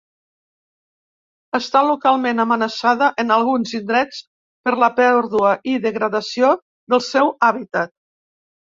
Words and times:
Està 1.59 1.81
localment 1.89 2.41
amenaçada 2.45 3.11
en 3.25 3.35
alguns 3.37 3.75
indrets 3.83 4.25
per 4.67 4.77
la 4.87 4.93
pèrdua 4.99 5.55
i 5.75 5.79
degradació 5.89 6.53
del 6.97 7.09
seu 7.15 7.35
hàbitat. 7.53 7.99